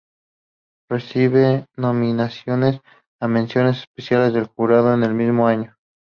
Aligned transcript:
Recibe 0.89 1.67
nominaciones 1.77 2.81
a 3.19 3.27
menciones 3.27 3.81
especiales 3.81 4.33
del 4.33 4.47
jurado, 4.47 4.95
en 4.95 5.03
el 5.03 5.13
mismo 5.13 5.45
año. 5.47 5.77